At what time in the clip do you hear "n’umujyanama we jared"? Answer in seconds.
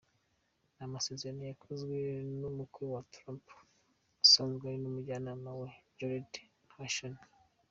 4.81-6.31